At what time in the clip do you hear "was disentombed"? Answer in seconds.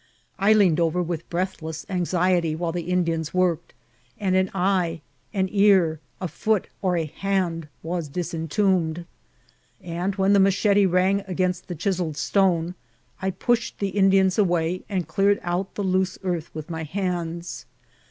7.83-9.05